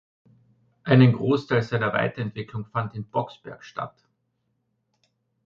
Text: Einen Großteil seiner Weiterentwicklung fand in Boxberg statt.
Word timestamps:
Einen 0.83 1.13
Großteil 1.13 1.61
seiner 1.61 1.93
Weiterentwicklung 1.93 2.65
fand 2.65 2.95
in 2.95 3.07
Boxberg 3.07 3.63
statt. 3.63 4.03